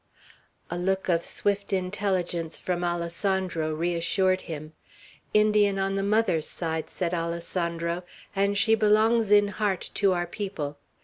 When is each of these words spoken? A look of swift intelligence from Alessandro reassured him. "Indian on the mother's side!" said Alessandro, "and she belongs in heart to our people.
A 0.71 0.79
look 0.79 1.09
of 1.09 1.23
swift 1.23 1.71
intelligence 1.71 2.57
from 2.57 2.83
Alessandro 2.83 3.71
reassured 3.75 4.41
him. 4.49 4.73
"Indian 5.31 5.77
on 5.77 5.95
the 5.95 6.01
mother's 6.01 6.47
side!" 6.47 6.89
said 6.89 7.13
Alessandro, 7.13 8.01
"and 8.35 8.57
she 8.57 8.73
belongs 8.73 9.29
in 9.29 9.49
heart 9.49 9.91
to 9.93 10.13
our 10.13 10.25
people. 10.25 10.79